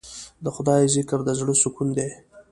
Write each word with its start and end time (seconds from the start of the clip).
د 0.43 0.45
خدای 0.55 0.83
ذکر 0.95 1.19
د 1.27 1.29
زړه 1.39 1.53
سکون 1.61 1.89
دی. 1.97 2.09